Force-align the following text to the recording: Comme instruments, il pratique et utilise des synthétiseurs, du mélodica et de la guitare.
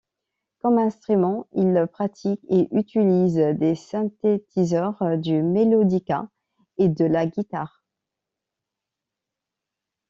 Comme 0.63 0.79
instruments, 0.79 1.45
il 1.53 1.85
pratique 1.91 2.41
et 2.49 2.67
utilise 2.75 3.35
des 3.35 3.75
synthétiseurs, 3.75 4.97
du 5.19 5.43
mélodica 5.43 6.27
et 6.79 6.89
de 6.89 7.05
la 7.05 7.27
guitare. 7.27 7.83